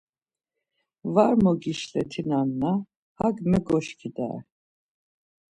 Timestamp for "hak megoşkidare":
3.19-4.39